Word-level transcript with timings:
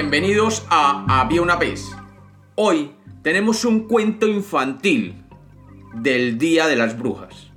Bienvenidos 0.00 0.64
a 0.70 1.22
Había 1.22 1.42
una 1.42 1.56
vez. 1.56 1.90
Hoy 2.54 2.92
tenemos 3.22 3.64
un 3.64 3.88
cuento 3.88 4.28
infantil 4.28 5.24
del 5.92 6.38
Día 6.38 6.68
de 6.68 6.76
las 6.76 6.96
Brujas. 6.96 7.50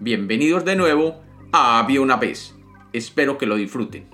Bienvenidos 0.00 0.64
de 0.64 0.74
nuevo 0.74 1.22
a 1.52 1.78
Había 1.78 2.00
una 2.00 2.16
vez. 2.16 2.56
Espero 2.92 3.38
que 3.38 3.46
lo 3.46 3.54
disfruten. 3.54 4.08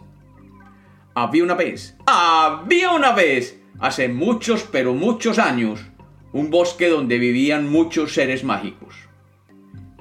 Había 1.14 1.44
una 1.44 1.54
vez. 1.54 1.96
Había 2.04 2.90
una 2.90 3.12
vez. 3.12 3.58
Hace 3.78 4.10
muchos 4.10 4.68
pero 4.70 4.92
muchos 4.92 5.38
años. 5.38 5.80
Un 6.34 6.50
bosque 6.50 6.90
donde 6.90 7.16
vivían 7.16 7.72
muchos 7.72 8.12
seres 8.12 8.44
mágicos. 8.44 8.96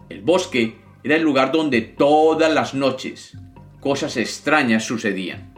El 0.09 0.23
bosque 0.23 0.75
era 1.05 1.15
el 1.15 1.23
lugar 1.23 1.53
donde 1.53 1.79
todas 1.79 2.53
las 2.53 2.73
noches 2.73 3.37
cosas 3.79 4.17
extrañas 4.17 4.83
sucedían. 4.83 5.54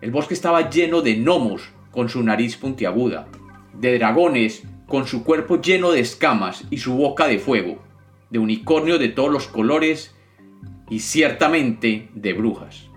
El 0.00 0.10
bosque 0.10 0.34
estaba 0.34 0.68
lleno 0.68 1.00
de 1.00 1.14
gnomos 1.16 1.70
con 1.90 2.08
su 2.08 2.22
nariz 2.22 2.56
puntiaguda, 2.56 3.28
de 3.72 3.98
dragones 3.98 4.64
con 4.86 5.06
su 5.06 5.24
cuerpo 5.24 5.60
lleno 5.60 5.90
de 5.90 6.00
escamas 6.00 6.64
y 6.70 6.78
su 6.78 6.94
boca 6.94 7.26
de 7.26 7.38
fuego, 7.38 7.78
de 8.30 8.38
unicornios 8.38 8.98
de 8.98 9.08
todos 9.08 9.32
los 9.32 9.48
colores 9.48 10.14
y 10.90 11.00
ciertamente 11.00 12.08
de 12.14 12.32
brujas. 12.34 12.88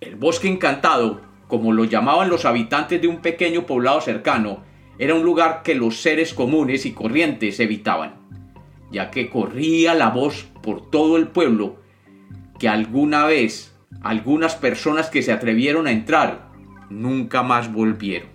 El 0.00 0.16
bosque 0.16 0.48
encantado, 0.48 1.20
como 1.48 1.72
lo 1.72 1.84
llamaban 1.84 2.28
los 2.28 2.44
habitantes 2.44 3.00
de 3.00 3.08
un 3.08 3.22
pequeño 3.22 3.64
poblado 3.64 4.00
cercano, 4.00 4.64
era 4.98 5.14
un 5.14 5.24
lugar 5.24 5.62
que 5.62 5.74
los 5.74 5.96
seres 6.00 6.34
comunes 6.34 6.86
y 6.86 6.92
corrientes 6.92 7.60
evitaban, 7.60 8.16
ya 8.90 9.10
que 9.10 9.30
corría 9.30 9.94
la 9.94 10.10
voz 10.10 10.46
por 10.62 10.90
todo 10.90 11.16
el 11.16 11.28
pueblo 11.28 11.76
que 12.58 12.68
alguna 12.68 13.26
vez 13.26 13.73
algunas 14.02 14.54
personas 14.54 15.10
que 15.10 15.22
se 15.22 15.32
atrevieron 15.32 15.86
a 15.86 15.92
entrar 15.92 16.50
nunca 16.90 17.42
más 17.42 17.72
volvieron. 17.72 18.28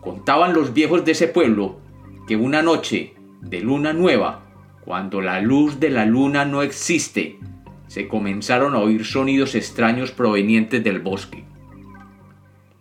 Contaban 0.00 0.52
los 0.52 0.72
viejos 0.72 1.04
de 1.04 1.12
ese 1.12 1.28
pueblo 1.28 1.80
que 2.26 2.36
una 2.36 2.62
noche 2.62 3.14
de 3.40 3.60
luna 3.60 3.92
nueva, 3.92 4.42
cuando 4.84 5.20
la 5.20 5.40
luz 5.40 5.80
de 5.80 5.90
la 5.90 6.06
luna 6.06 6.44
no 6.44 6.62
existe, 6.62 7.38
se 7.86 8.08
comenzaron 8.08 8.74
a 8.74 8.78
oír 8.78 9.04
sonidos 9.04 9.54
extraños 9.54 10.12
provenientes 10.12 10.82
del 10.82 11.00
bosque. 11.00 11.44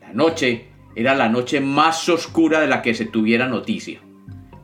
La 0.01 0.13
noche 0.13 0.67
era 0.95 1.13
la 1.15 1.29
noche 1.29 1.61
más 1.61 2.07
oscura 2.09 2.59
de 2.59 2.67
la 2.67 2.81
que 2.81 2.93
se 2.93 3.05
tuviera 3.05 3.47
noticia, 3.47 4.01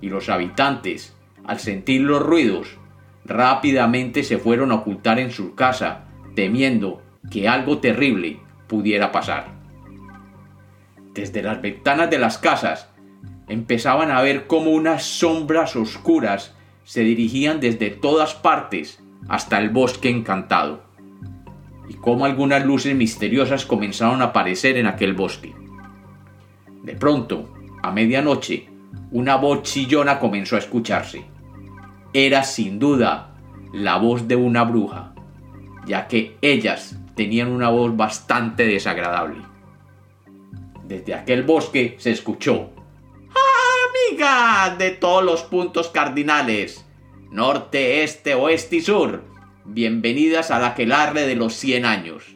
y 0.02 0.10
los 0.10 0.30
habitantes, 0.30 1.16
al 1.46 1.60
sentir 1.60 2.02
los 2.02 2.22
ruidos, 2.22 2.78
rápidamente 3.26 4.24
se 4.24 4.38
fueron 4.38 4.72
a 4.72 4.76
ocultar 4.76 5.20
en 5.20 5.32
su 5.32 5.56
casa, 5.56 6.06
temiendo 6.36 7.02
que 7.30 7.48
algo 7.48 7.80
terrible 7.80 8.40
pudiera 8.68 9.12
pasar. 9.12 9.48
Desde 11.14 11.44
las 11.44 11.62
ventanas 11.62 12.10
de 12.10 12.18
las 12.18 12.38
casas 12.38 12.90
empezaban 13.48 14.12
a 14.12 14.22
ver 14.22 14.48
cómo 14.48 14.72
unas 14.72 15.04
sombras 15.04 15.76
oscuras 15.76 16.56
se 16.84 17.02
dirigían 17.02 17.60
desde 17.60 17.90
todas 17.90 18.34
partes 18.34 19.04
hasta 19.28 19.60
el 19.60 19.70
bosque 19.70 20.10
encantado, 20.10 20.84
y 21.88 21.94
cómo 21.96 22.26
algunas 22.26 22.66
luces 22.66 22.96
misteriosas 22.96 23.66
comenzaron 23.66 24.22
a 24.22 24.26
aparecer 24.26 24.78
en 24.78 24.88
aquel 24.88 25.14
bosque. 25.14 25.54
De 26.84 26.96
pronto, 26.96 27.54
a 27.84 27.92
medianoche, 27.92 28.70
una 29.12 29.36
voz 29.36 29.64
chillona 29.64 30.18
comenzó 30.20 30.56
a 30.56 30.60
escucharse 30.60 31.31
era 32.14 32.44
sin 32.44 32.80
duda 32.80 33.36
la 33.74 33.98
voz 33.98 34.28
de 34.28 34.36
una 34.36 34.64
bruja, 34.64 35.14
ya 35.86 36.08
que 36.08 36.38
ellas 36.42 36.98
tenían 37.16 37.50
una 37.50 37.70
voz 37.70 37.96
bastante 37.96 38.66
desagradable. 38.66 39.42
Desde 40.84 41.14
aquel 41.14 41.44
bosque 41.44 41.96
se 42.00 42.12
escuchó 42.12 42.70
Amigas 44.10 44.78
de 44.78 44.92
todos 44.92 45.24
los 45.24 45.44
puntos 45.44 45.88
cardinales, 45.90 46.86
norte, 47.32 48.04
este, 48.04 48.36
oeste 48.36 48.78
y 48.78 48.82
sur, 48.82 49.24
bienvenidas 49.64 50.52
al 50.52 50.66
aquelarre 50.66 51.26
de 51.28 51.36
los 51.36 51.54
100 51.56 51.86
años. 51.86 52.36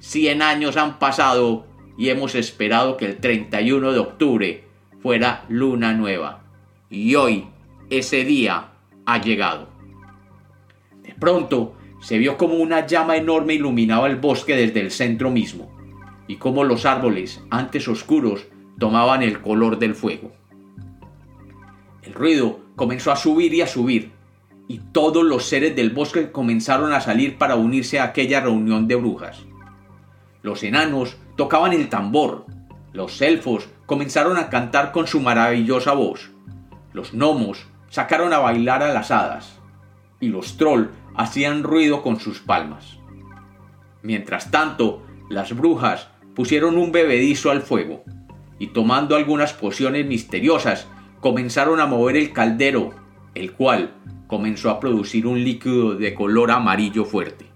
100 0.00 0.42
años 0.42 0.76
han 0.76 0.98
pasado 0.98 1.66
y 1.96 2.10
hemos 2.10 2.34
esperado 2.34 2.96
que 2.96 3.06
el 3.06 3.18
31 3.18 3.92
de 3.92 3.98
octubre 3.98 4.64
fuera 5.00 5.44
luna 5.48 5.92
nueva. 5.92 6.42
Y 6.90 7.14
hoy, 7.14 7.46
ese 7.90 8.24
día, 8.24 8.73
ha 9.06 9.20
llegado. 9.20 9.68
De 11.02 11.14
pronto 11.14 11.74
se 12.00 12.18
vio 12.18 12.36
como 12.36 12.54
una 12.54 12.86
llama 12.86 13.16
enorme 13.16 13.54
iluminaba 13.54 14.06
el 14.08 14.16
bosque 14.16 14.56
desde 14.56 14.80
el 14.80 14.90
centro 14.90 15.30
mismo, 15.30 15.74
y 16.26 16.36
como 16.36 16.64
los 16.64 16.86
árboles, 16.86 17.42
antes 17.50 17.88
oscuros, 17.88 18.46
tomaban 18.78 19.22
el 19.22 19.40
color 19.40 19.78
del 19.78 19.94
fuego. 19.94 20.32
El 22.02 22.12
ruido 22.12 22.60
comenzó 22.76 23.12
a 23.12 23.16
subir 23.16 23.54
y 23.54 23.62
a 23.62 23.66
subir, 23.66 24.12
y 24.68 24.78
todos 24.92 25.24
los 25.24 25.44
seres 25.44 25.76
del 25.76 25.90
bosque 25.90 26.30
comenzaron 26.30 26.92
a 26.92 27.00
salir 27.00 27.38
para 27.38 27.54
unirse 27.54 27.98
a 27.98 28.04
aquella 28.04 28.40
reunión 28.40 28.88
de 28.88 28.96
brujas. 28.96 29.44
Los 30.42 30.62
enanos 30.62 31.16
tocaban 31.36 31.72
el 31.72 31.88
tambor, 31.88 32.46
los 32.92 33.20
elfos 33.22 33.68
comenzaron 33.86 34.36
a 34.36 34.48
cantar 34.50 34.92
con 34.92 35.06
su 35.06 35.20
maravillosa 35.20 35.92
voz, 35.92 36.30
los 36.92 37.12
gnomos 37.12 37.66
sacaron 37.94 38.32
a 38.32 38.38
bailar 38.38 38.82
a 38.82 38.92
las 38.92 39.12
hadas, 39.12 39.60
y 40.18 40.26
los 40.26 40.56
troll 40.56 40.88
hacían 41.14 41.62
ruido 41.62 42.02
con 42.02 42.18
sus 42.18 42.40
palmas. 42.40 42.98
Mientras 44.02 44.50
tanto, 44.50 45.06
las 45.30 45.56
brujas 45.56 46.08
pusieron 46.34 46.76
un 46.76 46.90
bebedizo 46.90 47.52
al 47.52 47.62
fuego, 47.62 48.02
y 48.58 48.72
tomando 48.72 49.14
algunas 49.14 49.52
pociones 49.52 50.06
misteriosas, 50.06 50.88
comenzaron 51.20 51.78
a 51.78 51.86
mover 51.86 52.16
el 52.16 52.32
caldero, 52.32 52.90
el 53.32 53.52
cual 53.52 53.94
comenzó 54.26 54.70
a 54.70 54.80
producir 54.80 55.28
un 55.28 55.44
líquido 55.44 55.94
de 55.94 56.14
color 56.14 56.50
amarillo 56.50 57.04
fuerte. 57.04 57.46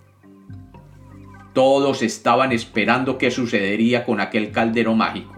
Todos 1.52 2.00
estaban 2.00 2.52
esperando 2.52 3.18
qué 3.18 3.32
sucedería 3.32 4.04
con 4.04 4.20
aquel 4.20 4.52
caldero 4.52 4.94
mágico, 4.94 5.34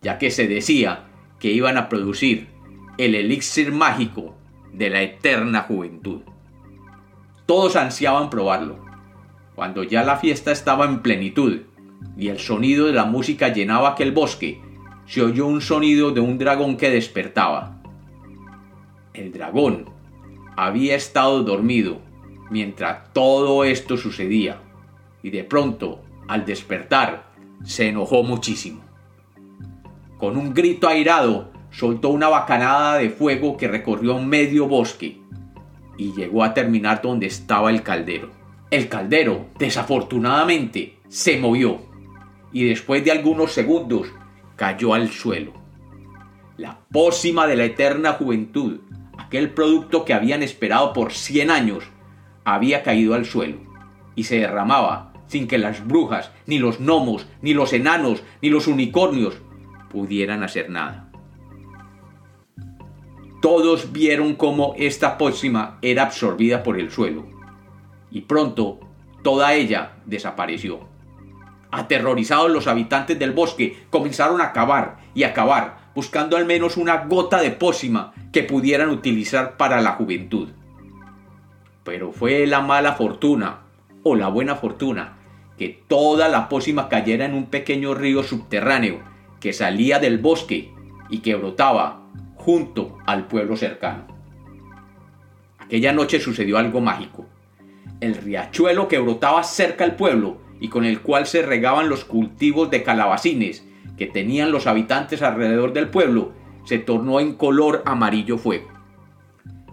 ya 0.00 0.16
que 0.16 0.30
se 0.30 0.48
decía 0.48 1.10
que 1.38 1.50
iban 1.50 1.76
a 1.76 1.90
producir 1.90 2.53
el 2.96 3.14
elixir 3.14 3.72
mágico 3.72 4.34
de 4.72 4.90
la 4.90 5.02
eterna 5.02 5.62
juventud. 5.62 6.22
Todos 7.46 7.76
ansiaban 7.76 8.30
probarlo. 8.30 8.84
Cuando 9.54 9.82
ya 9.82 10.02
la 10.02 10.16
fiesta 10.16 10.52
estaba 10.52 10.84
en 10.84 11.00
plenitud 11.00 11.62
y 12.16 12.28
el 12.28 12.38
sonido 12.38 12.86
de 12.86 12.92
la 12.92 13.04
música 13.04 13.48
llenaba 13.48 13.90
aquel 13.90 14.12
bosque, 14.12 14.60
se 15.06 15.22
oyó 15.22 15.46
un 15.46 15.60
sonido 15.60 16.10
de 16.12 16.20
un 16.20 16.38
dragón 16.38 16.76
que 16.76 16.90
despertaba. 16.90 17.82
El 19.12 19.32
dragón 19.32 19.90
había 20.56 20.96
estado 20.96 21.42
dormido 21.42 22.00
mientras 22.50 23.12
todo 23.12 23.64
esto 23.64 23.96
sucedía 23.96 24.60
y 25.22 25.30
de 25.30 25.44
pronto, 25.44 26.02
al 26.28 26.44
despertar, 26.44 27.32
se 27.64 27.88
enojó 27.88 28.22
muchísimo. 28.22 28.80
Con 30.18 30.36
un 30.36 30.54
grito 30.54 30.86
airado, 30.86 31.50
soltó 31.74 32.10
una 32.10 32.28
bacanada 32.28 32.98
de 32.98 33.10
fuego 33.10 33.56
que 33.56 33.66
recorrió 33.66 34.18
medio 34.20 34.68
bosque 34.68 35.18
y 35.96 36.12
llegó 36.12 36.44
a 36.44 36.54
terminar 36.54 37.02
donde 37.02 37.26
estaba 37.26 37.70
el 37.70 37.82
caldero. 37.82 38.30
El 38.70 38.88
caldero, 38.88 39.46
desafortunadamente, 39.58 40.98
se 41.08 41.36
movió 41.36 41.80
y 42.52 42.64
después 42.64 43.04
de 43.04 43.10
algunos 43.10 43.52
segundos 43.52 44.08
cayó 44.56 44.94
al 44.94 45.10
suelo. 45.10 45.52
La 46.56 46.78
pócima 46.92 47.46
de 47.48 47.56
la 47.56 47.64
eterna 47.64 48.12
juventud, 48.12 48.80
aquel 49.18 49.50
producto 49.50 50.04
que 50.04 50.14
habían 50.14 50.42
esperado 50.44 50.92
por 50.92 51.12
100 51.12 51.50
años, 51.50 51.84
había 52.44 52.84
caído 52.84 53.14
al 53.14 53.24
suelo 53.24 53.58
y 54.14 54.24
se 54.24 54.38
derramaba 54.38 55.12
sin 55.26 55.48
que 55.48 55.58
las 55.58 55.84
brujas, 55.84 56.30
ni 56.46 56.58
los 56.58 56.78
gnomos, 56.78 57.26
ni 57.42 57.54
los 57.54 57.72
enanos, 57.72 58.22
ni 58.40 58.50
los 58.50 58.68
unicornios 58.68 59.34
pudieran 59.90 60.44
hacer 60.44 60.70
nada. 60.70 61.03
Todos 63.44 63.92
vieron 63.92 64.36
cómo 64.36 64.72
esta 64.78 65.18
pócima 65.18 65.76
era 65.82 66.04
absorbida 66.04 66.62
por 66.62 66.80
el 66.80 66.90
suelo, 66.90 67.26
y 68.10 68.22
pronto 68.22 68.80
toda 69.22 69.52
ella 69.52 69.96
desapareció. 70.06 70.80
Aterrorizados 71.70 72.50
los 72.50 72.66
habitantes 72.68 73.18
del 73.18 73.32
bosque 73.32 73.84
comenzaron 73.90 74.40
a 74.40 74.54
cavar 74.54 74.96
y 75.14 75.24
a 75.24 75.34
cavar, 75.34 75.90
buscando 75.94 76.38
al 76.38 76.46
menos 76.46 76.78
una 76.78 77.04
gota 77.04 77.42
de 77.42 77.50
pócima 77.50 78.14
que 78.32 78.44
pudieran 78.44 78.88
utilizar 78.88 79.58
para 79.58 79.82
la 79.82 79.90
juventud. 79.90 80.48
Pero 81.84 82.12
fue 82.12 82.46
la 82.46 82.62
mala 82.62 82.94
fortuna, 82.94 83.58
o 84.04 84.16
la 84.16 84.28
buena 84.28 84.56
fortuna, 84.56 85.18
que 85.58 85.84
toda 85.86 86.30
la 86.30 86.48
pócima 86.48 86.88
cayera 86.88 87.26
en 87.26 87.34
un 87.34 87.50
pequeño 87.50 87.92
río 87.92 88.22
subterráneo 88.22 89.02
que 89.38 89.52
salía 89.52 89.98
del 89.98 90.16
bosque 90.16 90.72
y 91.10 91.18
que 91.18 91.34
brotaba 91.34 92.03
junto 92.44 92.98
al 93.06 93.26
pueblo 93.26 93.56
cercano. 93.56 94.06
Aquella 95.58 95.94
noche 95.94 96.20
sucedió 96.20 96.58
algo 96.58 96.82
mágico. 96.82 97.24
El 98.00 98.16
riachuelo 98.16 98.86
que 98.86 98.98
brotaba 98.98 99.42
cerca 99.44 99.84
al 99.84 99.96
pueblo 99.96 100.42
y 100.60 100.68
con 100.68 100.84
el 100.84 101.00
cual 101.00 101.26
se 101.26 101.40
regaban 101.40 101.88
los 101.88 102.04
cultivos 102.04 102.70
de 102.70 102.82
calabacines 102.82 103.66
que 103.96 104.06
tenían 104.06 104.52
los 104.52 104.66
habitantes 104.66 105.22
alrededor 105.22 105.72
del 105.72 105.88
pueblo, 105.88 106.32
se 106.64 106.78
tornó 106.78 107.18
en 107.18 107.34
color 107.34 107.82
amarillo 107.86 108.36
fuego. 108.36 108.68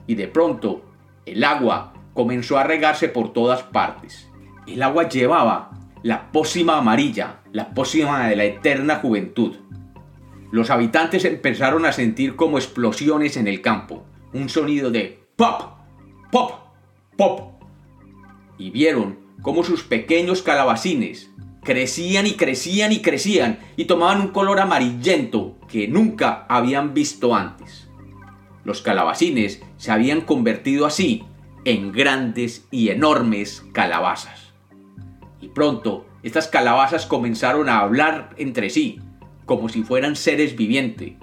Y 0.08 0.16
de 0.16 0.30
pronto, 0.30 0.86
el 1.26 1.44
agua 1.44 1.92
comenzó 2.14 2.58
a 2.58 2.64
regarse 2.64 3.10
por 3.10 3.34
todas 3.34 3.64
partes. 3.64 4.30
El 4.66 4.82
agua 4.82 5.10
llevaba 5.10 5.72
la 6.04 6.32
pócima 6.32 6.78
amarilla, 6.78 7.42
la 7.52 7.74
pócima 7.74 8.30
de 8.30 8.38
la 8.38 8.46
eterna 8.46 8.96
juventud. 8.96 9.58
Los 10.52 10.70
habitantes 10.70 11.24
empezaron 11.26 11.86
a 11.86 11.94
sentir 11.94 12.36
como 12.36 12.58
explosiones 12.58 13.38
en 13.38 13.48
el 13.48 13.62
campo, 13.62 14.04
un 14.34 14.50
sonido 14.50 14.92
de 14.92 15.24
pop, 15.38 15.78
pop, 16.32 16.52
pop. 17.18 17.64
Y 18.58 18.70
vieron 18.70 19.20
cómo 19.42 19.64
sus 19.64 19.84
pequeños 19.84 20.42
calabacines 20.42 21.32
crecían 21.64 22.28
y 22.28 22.34
crecían 22.34 22.92
y 22.92 23.02
crecían 23.02 23.60
y 23.78 23.86
tomaban 23.86 24.22
un 24.22 24.28
color 24.30 24.60
amarillento 24.60 25.58
que 25.68 25.88
nunca 25.88 26.46
habían 26.50 26.94
visto 26.94 27.34
antes. 27.34 27.88
Los 28.64 28.82
calabacines 28.82 29.62
se 29.78 29.92
habían 29.92 30.22
convertido 30.22 30.86
así 30.86 31.24
en 31.66 31.92
grandes 31.92 32.68
y 32.72 32.90
enormes 32.90 33.64
calabazas. 33.72 34.54
Y 35.40 35.50
pronto 35.50 36.06
estas 36.24 36.48
calabazas 36.48 37.06
comenzaron 37.06 37.70
a 37.70 37.80
hablar 37.80 38.32
entre 38.38 38.70
sí, 38.70 39.00
como 39.46 39.70
si 39.70 39.84
fueran 39.84 40.16
seres 40.16 40.56
vivientes, 40.56 41.14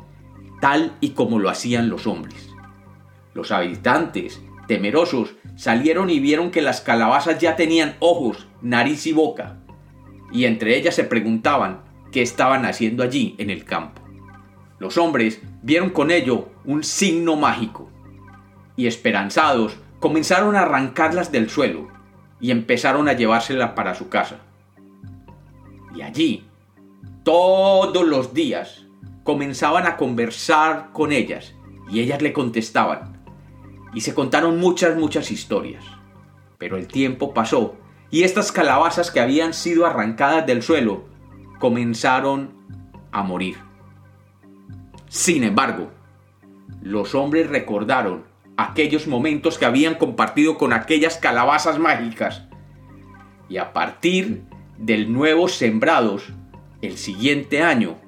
tal 0.61 0.97
y 1.01 1.11
como 1.11 1.39
lo 1.39 1.51
hacían 1.51 1.89
los 1.89 2.07
hombres. 2.07 2.51
Los 3.35 3.53
habitantes, 3.53 4.41
temerosos, 4.67 5.35
salieron 5.57 6.11
y 6.11 6.21
vieron 6.21 6.51
que 6.51 6.63
las 6.63 6.81
calabazas 6.81 7.39
ya 7.39 7.57
tenían 7.57 7.97
ojos, 8.01 8.47
nariz 8.63 9.07
y 9.07 9.13
boca, 9.13 9.59
y 10.33 10.45
entre 10.45 10.77
ellas 10.77 10.95
se 10.95 11.05
preguntaban 11.05 11.83
qué 12.13 12.23
estaban 12.23 12.65
haciendo 12.65 13.03
allí 13.03 13.35
en 13.39 13.51
el 13.51 13.65
campo. 13.65 14.03
Los 14.79 14.97
hombres 14.99 15.41
vieron 15.63 15.91
con 15.91 16.11
ello 16.11 16.49
un 16.65 16.85
signo 16.85 17.37
mágico, 17.37 17.91
y 18.77 18.87
esperanzados 18.87 19.77
comenzaron 20.01 20.55
a 20.55 20.61
arrancarlas 20.61 21.33
del 21.33 21.51
suelo 21.51 21.89
y 22.41 22.51
empezaron 22.51 23.09
a 23.09 23.15
llevárselas 23.15 23.73
para 23.73 23.95
su 23.95 24.09
casa. 24.09 24.39
Y 25.95 26.03
allí, 26.03 26.48
todos 27.29 28.09
los 28.09 28.33
días, 28.33 28.87
comenzaban 29.23 29.87
a 29.87 29.99
conversar 29.99 30.95
con 30.95 31.13
ellas 31.13 31.55
y 31.91 32.01
ellas 32.01 32.23
le 32.23 32.33
contestaban. 32.33 33.23
Y 33.93 34.01
se 34.01 34.15
contaron 34.15 34.59
muchas, 34.59 34.97
muchas 34.97 35.31
historias. 35.31 35.85
Pero 36.57 36.79
el 36.79 36.89
tiempo 36.89 37.35
pasó 37.35 37.77
y 38.11 38.23
estas 38.23 38.51
calabazas 38.51 39.11
que 39.11 39.21
habían 39.21 39.53
sido 39.53 39.85
arrancadas 39.85 40.47
del 40.47 40.63
suelo 40.63 41.05
comenzaron 41.59 42.55
a 43.13 43.23
morir. 43.23 43.59
Sin 45.11 45.45
embargo, 45.45 45.91
los 46.81 47.15
hombres 47.15 47.51
recordaron 47.51 48.25
aquellos 48.57 49.07
momentos 49.07 49.59
que 49.59 49.67
habían 49.67 49.97
compartido 49.97 50.57
con 50.57 50.73
aquellas 50.73 51.19
calabazas 51.19 51.79
mágicas. 51.79 52.45
Y 53.51 53.59
a 53.59 53.75
partir 53.75 54.45
del 54.79 55.13
nuevo 55.13 55.49
sembrados, 55.49 56.33
el 56.83 56.97
siguiente 56.97 57.63
año, 57.63 57.99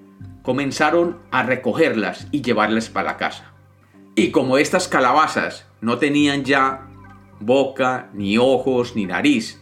comenzaron 0.43 1.19
a 1.31 1.43
recogerlas 1.43 2.29
y 2.31 2.43
llevarlas 2.43 2.89
para 2.89 3.13
la 3.13 3.17
casa. 3.17 3.53
Y 4.15 4.31
como 4.31 4.59
estas 4.59 4.89
calabazas 4.89 5.67
no 5.81 5.99
tenían 5.99 6.45
ya 6.45 6.89
boca, 7.41 8.11
ni 8.13 8.39
ojos, 8.39 8.97
ni 8.97 9.07
nariz, 9.07 9.61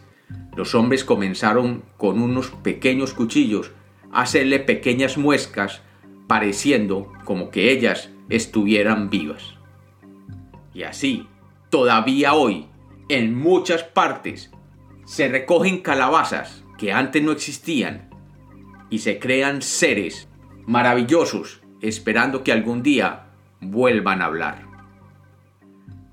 los 0.55 0.75
hombres 0.75 1.03
comenzaron 1.03 1.83
con 1.97 2.21
unos 2.21 2.51
pequeños 2.51 3.13
cuchillos 3.13 3.71
a 4.11 4.21
hacerle 4.21 4.59
pequeñas 4.59 5.17
muescas, 5.17 5.81
pareciendo 6.27 7.11
como 7.23 7.49
que 7.49 7.71
ellas 7.71 8.09
estuvieran 8.29 9.09
vivas. 9.09 9.55
Y 10.73 10.83
así, 10.83 11.27
todavía 11.69 12.33
hoy, 12.33 12.67
en 13.07 13.35
muchas 13.37 13.83
partes, 13.83 14.51
se 15.05 15.27
recogen 15.27 15.81
calabazas 15.81 16.63
que 16.77 16.91
antes 16.91 17.23
no 17.23 17.31
existían 17.31 18.08
y 18.89 18.99
se 18.99 19.19
crean 19.19 19.61
seres 19.61 20.27
maravillosos 20.65 21.61
esperando 21.81 22.43
que 22.43 22.51
algún 22.51 22.83
día 22.83 23.29
vuelvan 23.61 24.21
a 24.21 24.25
hablar. 24.25 24.65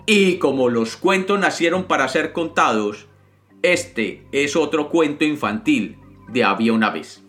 Y 0.06 0.38
como 0.38 0.68
los 0.68 0.96
cuentos 0.96 1.38
nacieron 1.38 1.84
para 1.84 2.08
ser 2.08 2.32
contados, 2.32 3.08
este 3.62 4.26
es 4.30 4.54
otro 4.54 4.88
cuento 4.88 5.24
infantil 5.24 5.98
de 6.28 6.44
Había 6.44 6.72
una 6.72 6.90
vez. 6.90 7.25